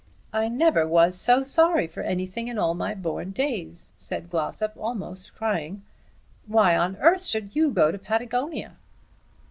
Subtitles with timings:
[0.33, 5.35] "I never was so sorry for anything in all my born days," said Glossop, almost
[5.35, 5.83] crying.
[6.47, 8.77] "Why on earth should you go to Patagonia?"